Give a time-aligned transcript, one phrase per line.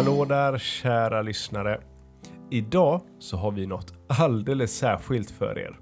[0.00, 1.80] Hallå där kära lyssnare.
[2.50, 5.78] Idag så har vi något alldeles särskilt för er.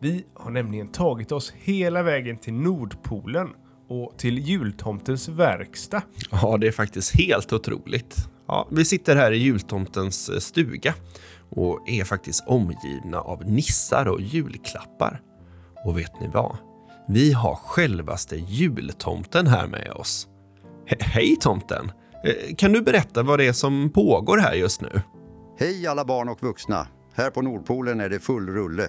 [0.00, 3.48] Vi har nämligen tagit oss hela vägen till Nordpolen
[3.88, 6.02] och till jultomtens verkstad.
[6.30, 8.16] Ja, det är faktiskt helt otroligt.
[8.48, 10.94] Ja, vi sitter här i jultomtens eh, stuga
[11.50, 15.20] och är faktiskt omgivna av nissar och julklappar.
[15.84, 16.56] Och vet ni vad?
[17.08, 20.28] Vi har självaste jultomten här med oss.
[20.86, 21.90] He hej tomten!
[22.24, 25.00] Eh, Kan du berätta vad det är som pågår här just nu?
[25.58, 26.86] Hej alla barn och vuxna!
[27.14, 28.88] Här på Nordpolen är det full rulle.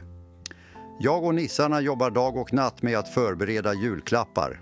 [0.99, 4.61] Jag och nissarna jobbar dag och natt med att förbereda julklappar.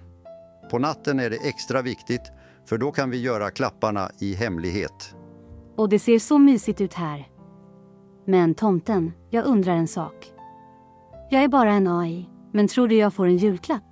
[0.72, 2.22] På natten är det extra viktigt
[2.70, 5.16] för då kan vi göra klapparna i hemlighet.
[5.78, 7.28] Och det ser så mysigt ut här.
[8.28, 10.32] Men tomten, jag undrar en sak.
[11.32, 13.84] Jag är bara en AI, men tror du jag får en julklapp?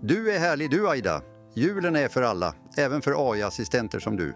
[0.00, 1.20] Du är härlig du Aida!
[1.54, 4.34] Julen är för alla, även för AI-assistenter som du.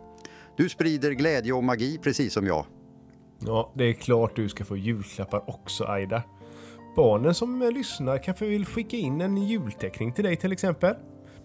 [0.56, 2.64] Du sprider glädje och magi precis som jag.
[3.38, 6.22] Ja, det är klart du ska få julklappar också Aida.
[6.96, 10.94] Barnen som lyssnar kanske vill skicka in en julteckning till dig till exempel.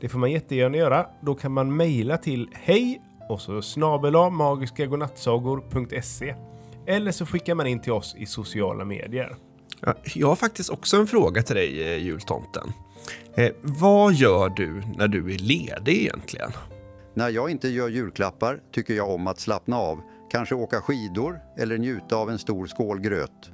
[0.02, 1.08] Det får man jättegärna göra.
[1.22, 6.36] Då kan man mejla till hej och så snabela magiskagodnattsagor.se
[6.88, 9.36] Eller så skickar man in till oss i sociala medier.
[9.80, 12.72] Ja, Jag har faktiskt också en fråga till dig, eh, jultomten.
[13.36, 16.52] Eh, vad gör du när du är ledig egentligen?
[17.14, 20.02] När jag inte gör julklappar tycker jag om att slappna av,
[20.32, 23.52] kanske åka skidor eller njuta av en stor skål gröt.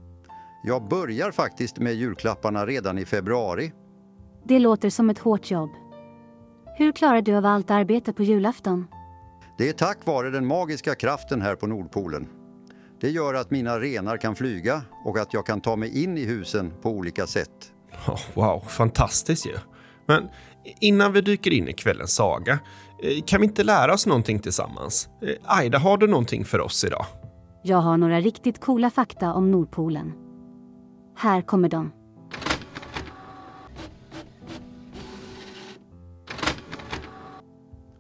[0.64, 3.72] Jag börjar faktiskt med julklapparna redan i februari.
[4.44, 5.70] Det låter som ett hårt jobb.
[6.78, 8.88] Hur klarar du av allt arbete på julafton?
[9.58, 12.28] Det är tack vare den magiska kraften här på Nordpolen.
[13.02, 16.26] Det gör att mina renar kan flyga och att jag kan ta mig in i
[16.26, 17.72] husen på olika sätt.
[18.08, 19.58] Oh, wow, fantastiskt ju.
[20.06, 20.30] Men
[20.80, 22.60] innan vi dyker in i kvällens saga,
[23.04, 25.10] eh, kan vi inte lära oss någonting tillsammans?
[25.22, 27.06] Eh, Aida, har du någonting för oss idag?
[27.64, 30.14] Jag har några riktigt coola fakta om Nordpolen.
[31.18, 31.92] Här kommer de.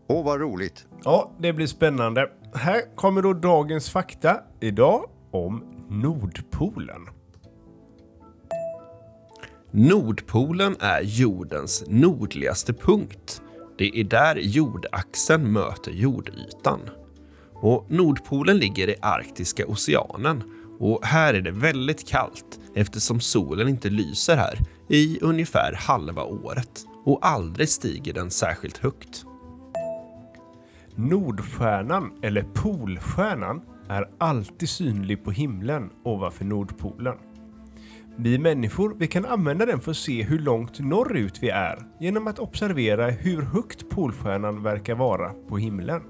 [0.07, 0.87] Åh, vad roligt!
[1.03, 2.29] Ja, det blir spännande.
[2.53, 7.18] Här kommer då dagens fakta idag om Nordpolen.
[9.71, 13.41] Nordpolen är jordens nordligaste punkt.
[13.77, 16.79] Det är där jordaxeln möter jordytan.
[17.53, 20.43] Och Nordpolen ligger i Arktiska oceanen
[20.79, 24.59] och här är det väldigt kallt eftersom solen inte lyser här
[24.89, 29.25] i ungefär halva året och aldrig stiger den särskilt högt.
[30.95, 37.15] Nordstjärnan, eller Polstjärnan, är alltid synlig på himlen ovanför Nordpolen.
[38.21, 42.27] Vi människor vi kan använda den för att se hur långt norrut vi är genom
[42.27, 46.01] att observera hur högt Polstjärnan verkar vara på himlen.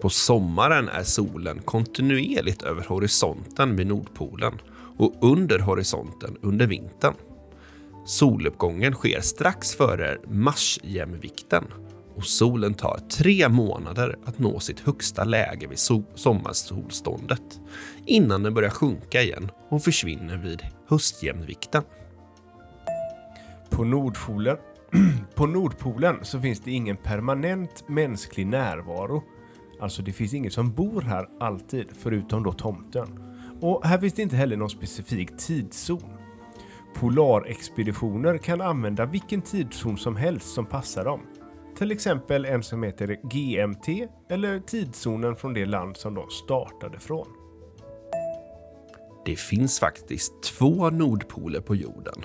[0.00, 4.52] På sommaren är solen kontinuerligt över horisonten vid Nordpolen
[4.98, 7.14] och under horisonten under vintern.
[8.06, 11.64] Soluppgången sker strax före marsjämvikten
[12.16, 17.60] och solen tar tre månader att nå sitt högsta läge vid so- sommarsolståndet
[18.06, 21.82] innan den börjar sjunka igen och försvinner vid höstjämvikten.
[23.70, 24.56] På Nordpolen,
[25.34, 29.22] på Nordpolen så finns det ingen permanent mänsklig närvaro.
[29.80, 33.08] Alltså det finns ingen som bor här alltid, förutom då tomten.
[33.60, 36.10] Och här finns det inte heller någon specifik tidszon.
[36.94, 41.20] Polarexpeditioner kan använda vilken tidszon som helst som passar dem.
[41.78, 47.26] Till exempel en som heter GMT eller tidszonen från det land som de startade från.
[49.24, 52.24] Det finns faktiskt två nordpoler på jorden.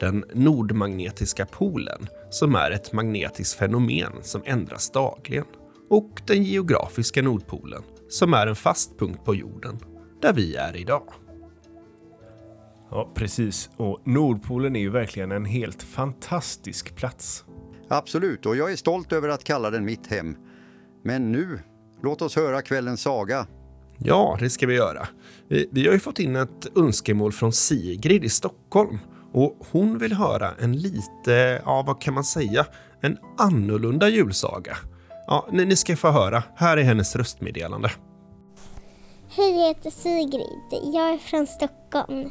[0.00, 5.46] Den nordmagnetiska polen, som är ett magnetiskt fenomen som ändras dagligen.
[5.90, 9.78] Och den geografiska nordpolen, som är en fast punkt på jorden,
[10.22, 11.12] där vi är idag.
[12.90, 13.70] Ja, precis.
[13.76, 17.44] Och Nordpolen är ju verkligen en helt fantastisk plats.
[17.88, 20.36] Absolut, och jag är stolt över att kalla den mitt hem.
[21.04, 21.60] Men nu,
[22.02, 23.46] låt oss höra kvällens saga.
[23.98, 25.08] Ja, det ska vi göra.
[25.48, 28.98] Vi, vi har ju fått in ett önskemål från Sigrid i Stockholm
[29.32, 32.66] och hon vill höra en lite, ja vad kan man säga,
[33.00, 34.76] en annorlunda julsaga.
[35.26, 36.42] Ja, ni, ni ska få höra.
[36.56, 37.90] Här är hennes röstmeddelande.
[39.28, 40.94] Hej, jag heter Sigrid.
[40.94, 42.30] Jag är från Stockholm.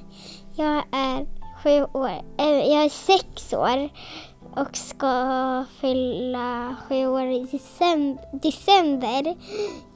[0.56, 1.26] Jag är
[1.64, 2.10] sju år.
[2.40, 3.90] äh, Jag är sex år
[4.56, 9.36] och ska fylla sju år i decem- december.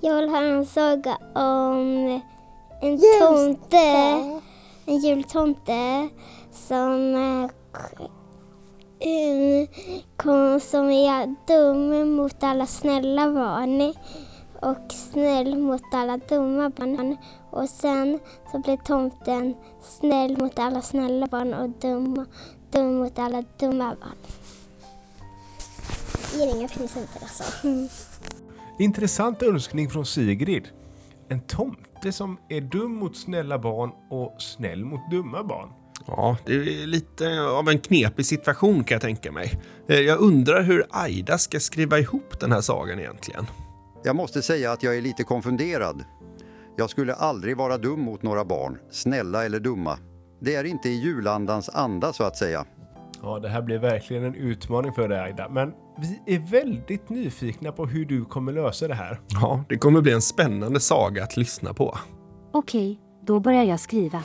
[0.02, 2.22] Jag vill ha en saga om
[2.82, 3.78] en tomte,
[4.86, 6.10] en jultomte
[6.52, 7.50] som,
[10.18, 13.94] kom, som är dum mot alla snälla barn.
[14.62, 17.18] och snäll mot alla dumma barn.
[17.52, 18.20] Och sen
[18.52, 22.26] så blir tomten snäll mot alla snälla barn och dum,
[22.72, 24.18] dum mot alla dumma barn.
[26.38, 27.44] Ger inga presenter alltså.
[28.80, 30.68] Intressant önskning från Sigrid.
[31.30, 35.70] En tomte som är dum mot snälla barn och snäll mot dumma barn.
[36.08, 39.60] Ja, det är lite av en knepig situation kan jag tänka mig.
[39.88, 43.46] Eh, Jag undrar hur Aida ska skriva ihop den här sagan egentligen.
[44.04, 46.04] Jag måste säga att jag är lite konfunderad.
[46.78, 49.98] Jag skulle aldrig vara dum mot några barn, snälla eller dumma.
[50.42, 52.66] Det är inte i julandans anda så att säga.
[53.22, 57.72] Ja, det här blir verkligen en utmaning för dig Aida, men vi är väldigt nyfikna
[57.72, 59.20] på hur du kommer lösa det här.
[59.28, 61.98] Ja, det kommer bli en spännande saga att lyssna på.
[62.52, 64.24] Okej, då börjar jag skriva.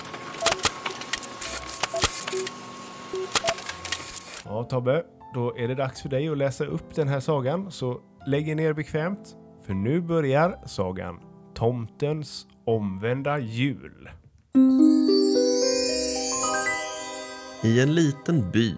[4.44, 5.02] Ja, Tobbe,
[5.34, 8.54] då är det dags för dig att läsa upp den här sagan, så lägg er
[8.54, 9.36] ner bekvämt,
[9.66, 11.20] för nu börjar sagan
[11.54, 14.08] Tomtens omvända jul.
[17.64, 18.74] I en liten by,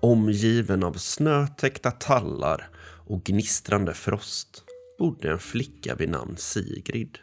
[0.00, 2.68] omgiven av snötäckta tallar
[3.06, 4.64] och gnistrande frost,
[4.98, 7.18] bodde en flicka vid namn Sigrid.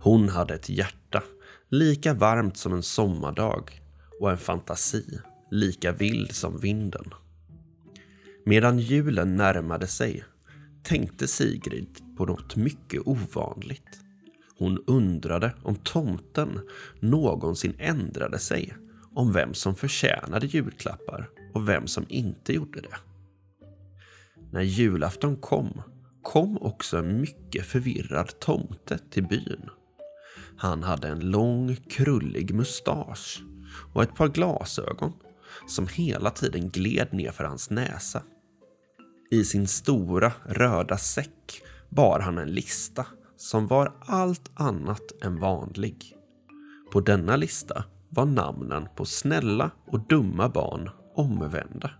[0.00, 1.22] Hon hade ett hjärta
[1.68, 3.82] lika varmt som en sommardag
[4.20, 5.18] och en fantasi
[5.50, 7.14] lika vild som vinden.
[8.44, 10.24] Medan julen närmade sig
[10.82, 14.00] tänkte Sigrid på något mycket ovanligt.
[14.58, 16.60] Hon undrade om tomten
[17.00, 18.74] någonsin ändrade sig
[19.20, 22.96] om vem som förtjänade julklappar och vem som inte gjorde det.
[24.52, 25.82] När julafton kom,
[26.22, 29.70] kom också en mycket förvirrad tomte till byn.
[30.56, 33.42] Han hade en lång, krullig mustasch
[33.92, 35.12] och ett par glasögon
[35.68, 38.22] som hela tiden gled ner för hans näsa.
[39.30, 43.06] I sin stora röda säck bar han en lista
[43.36, 46.16] som var allt annat än vanlig.
[46.92, 51.90] På denna lista var namnen på snälla och dumma barn omvända.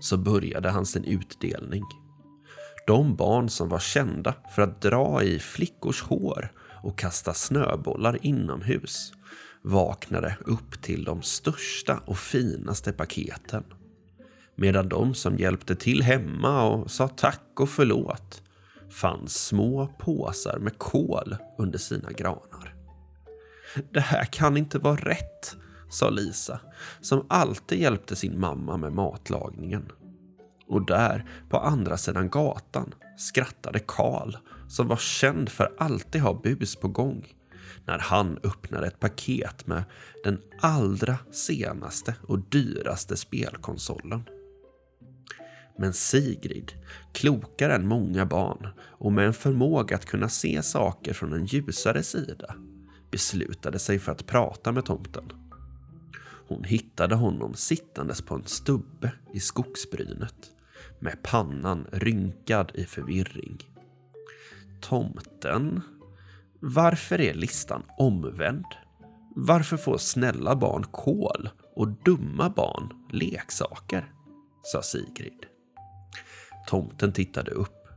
[0.00, 1.84] Så började han sin utdelning.
[2.86, 9.12] De barn som var kända för att dra i flickors hår och kasta snöbollar inomhus
[9.62, 13.64] vaknade upp till de största och finaste paketen.
[14.54, 18.42] Medan de som hjälpte till hemma och sa tack och förlåt
[18.90, 22.77] fann små påsar med kol under sina granar.
[23.92, 25.56] Det här kan inte vara rätt,
[25.90, 26.60] sa Lisa,
[27.00, 29.92] som alltid hjälpte sin mamma med matlagningen.
[30.68, 34.36] Och där, på andra sidan gatan, skrattade Karl,
[34.68, 37.26] som var känd för att alltid ha bus på gång,
[37.86, 39.84] när han öppnade ett paket med
[40.24, 44.22] den allra senaste och dyraste spelkonsolen.
[45.78, 46.72] Men Sigrid,
[47.12, 52.02] klokare än många barn och med en förmåga att kunna se saker från en ljusare
[52.02, 52.54] sida,
[53.10, 55.32] beslutade sig för att prata med tomten.
[56.48, 60.50] Hon hittade honom sittandes på en stubbe i skogsbrynet
[60.98, 63.58] med pannan rynkad i förvirring.
[64.80, 65.80] Tomten?
[66.60, 68.64] Varför är listan omvänd?
[69.36, 74.12] Varför får snälla barn kol och dumma barn leksaker?
[74.62, 75.46] sa Sigrid.
[76.68, 77.88] Tomten tittade upp.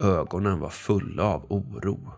[0.00, 2.12] Ögonen var fulla av oro.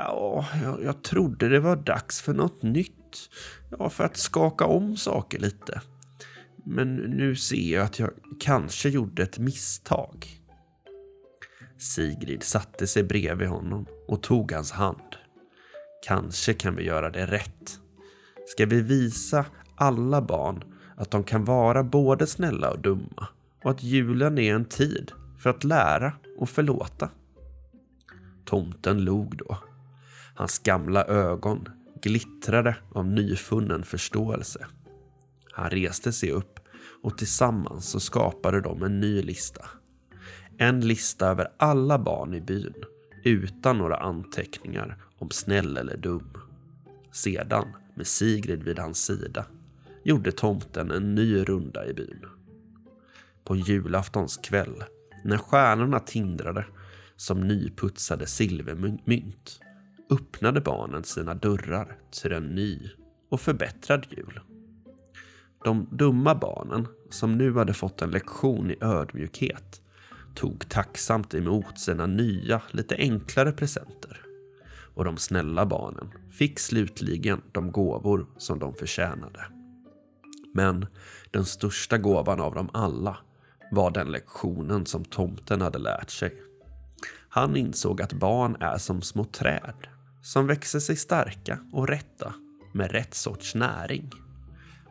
[0.00, 3.30] Ja, jag, jag trodde det var dags för något nytt.
[3.78, 5.80] Ja, för att skaka om saker lite.
[6.64, 10.26] Men nu ser jag att jag kanske gjorde ett misstag.
[11.78, 15.16] Sigrid satte sig bredvid honom och tog hans hand.
[16.06, 17.78] Kanske kan vi göra det rätt.
[18.46, 19.44] Ska vi visa
[19.76, 20.64] alla barn
[20.96, 23.28] att de kan vara både snälla och dumma
[23.64, 27.10] och att julen är en tid för att lära och förlåta.
[28.44, 29.58] Tomten log då.
[30.38, 31.68] Hans gamla ögon
[32.02, 34.66] glittrade av nyfunnen förståelse.
[35.52, 36.60] Han reste sig upp
[37.02, 39.64] och tillsammans så skapade de en ny lista.
[40.58, 42.74] En lista över alla barn i byn
[43.24, 46.32] utan några anteckningar om snäll eller dum.
[47.12, 49.44] Sedan, med Sigrid vid hans sida,
[50.04, 52.24] gjorde tomten en ny runda i byn.
[53.44, 54.84] På julaftons kväll,
[55.24, 56.64] när stjärnorna tindrade
[57.16, 59.60] som nyputsade silvermynt,
[60.10, 62.90] öppnade barnen sina dörrar till en ny
[63.28, 64.40] och förbättrad jul.
[65.64, 69.82] De dumma barnen, som nu hade fått en lektion i ödmjukhet,
[70.34, 74.20] tog tacksamt emot sina nya, lite enklare presenter.
[74.94, 79.44] Och de snälla barnen fick slutligen de gåvor som de förtjänade.
[80.54, 80.86] Men
[81.30, 83.16] den största gåvan av dem alla
[83.70, 86.42] var den lektionen som tomten hade lärt sig.
[87.28, 89.88] Han insåg att barn är som små träd
[90.22, 92.34] som växer sig starka och rätta
[92.74, 94.10] med rätt sorts näring.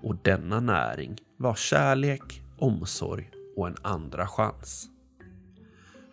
[0.02, 4.90] Och denna näring var kärlek, omsorg och en andra chans.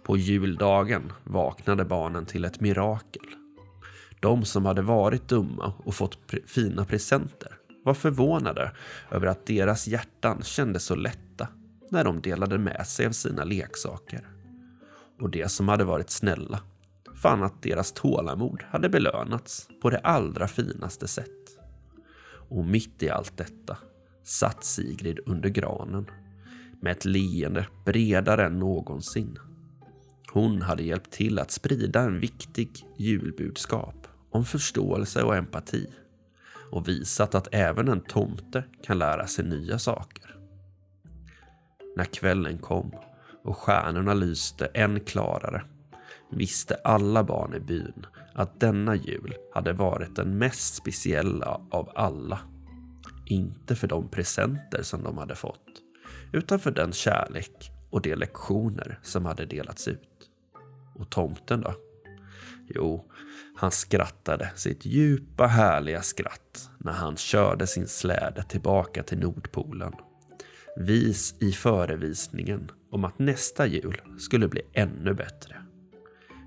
[0.04, 3.26] På juldagen vaknade barnen till ett mirakel.
[4.20, 8.72] De som hade varit dumma och fått pre fina presenter var förvånade
[9.10, 11.48] över att deras hjärtan kändes så lätta
[11.90, 14.26] när de delade med sig av sina leksaker.
[15.20, 16.60] Och de som hade varit snälla
[17.24, 21.58] fann att deras tålamod hade belönats på det allra finaste sätt.
[22.48, 23.76] Och mitt i allt detta
[24.24, 26.10] satt Sigrid under granen
[26.80, 29.38] med ett leende bredare än någonsin.
[30.32, 35.86] Hon hade hjälpt till att sprida en viktig julbudskap om förståelse och empati
[36.70, 40.36] och visat att även en tomte kan lära sig nya saker.
[41.96, 42.92] När kvällen kom
[43.44, 45.64] och stjärnorna lyste än klarare
[46.30, 52.40] visste alla barn i byn att denna jul hade varit den mest speciella av alla.
[53.26, 55.82] Inte för de presenter som de hade fått,
[56.32, 60.30] utan för den kärlek och de lektioner som hade delats ut.
[60.94, 61.74] Och tomten då?
[62.68, 63.10] Jo,
[63.56, 69.92] han skrattade sitt djupa härliga skratt när han körde sin släde tillbaka till Nordpolen.
[70.76, 75.63] Vis i förevisningen om att nästa jul skulle bli ännu bättre.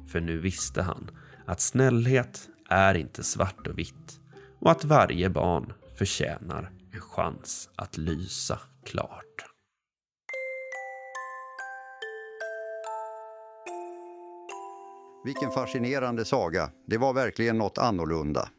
[0.08, 1.12] För nu visste han
[1.46, 4.20] att snällhet är inte svart och vitt
[4.60, 9.24] och att varje barn förtjänar en chans att lysa klart.
[15.26, 16.72] Vilken fascinerande saga.
[16.86, 18.50] Det var verkligen något annorlunda.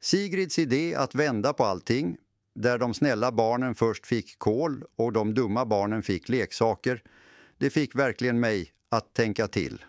[0.00, 2.16] Sigrids idé att vända på allting,
[2.54, 7.02] där de snälla barnen först fick kol och de dumma barnen fick leksaker,
[7.58, 9.84] det fick verkligen mig att tänka till.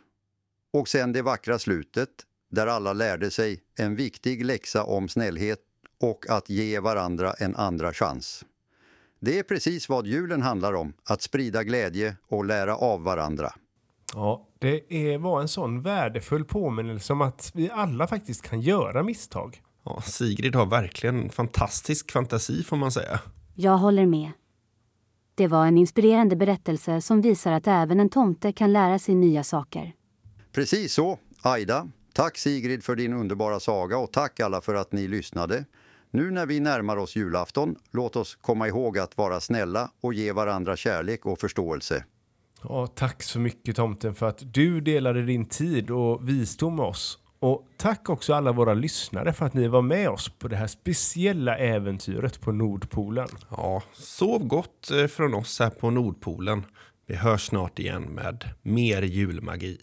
[0.73, 2.09] Och sen det vackra slutet,
[2.51, 5.59] där alla lärde sig en viktig läxa om snällhet
[6.01, 8.45] och att ge varandra en andra chans.
[9.19, 13.53] Det är precis vad julen handlar om, att sprida glädje och lära av varandra.
[14.13, 19.03] Ja, det är, var en sån värdefull påminnelse om att vi alla faktiskt kan göra
[19.03, 19.61] misstag.
[19.83, 23.19] Ja, Sigrid har verkligen fantastisk fantasi får man säga.
[23.55, 24.31] Jag håller med.
[25.35, 29.43] Det var en inspirerande berättelse som visar att även en tomte kan lära sig nya
[29.43, 29.93] saker.
[30.51, 31.87] Precis så, Aida.
[32.13, 35.65] Tack Sigrid för din underbara saga och tack alla för att ni lyssnade.
[36.11, 40.31] Nu när vi närmar oss julafton, låt oss komma ihåg att vara snälla och ge
[40.31, 42.03] varandra kärlek och förståelse.
[42.63, 47.19] Ja, tack så mycket tomten för att du delade din tid och visdom med oss.
[47.39, 50.67] Och tack också alla våra lyssnare för att ni var med oss på det här
[50.67, 53.27] speciella äventyret på Nordpolen.
[53.49, 56.65] Ja, sov gott eh, från oss här på Nordpolen.
[57.07, 59.77] Vi hörs snart igen med mer julmagi.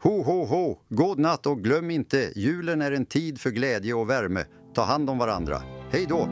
[0.00, 0.78] Ho, ho, ho!
[0.88, 4.44] God natt och glöm inte, julen är en tid för glädje och värme.
[4.74, 5.62] Ta hand om varandra.
[5.90, 6.28] Hej då!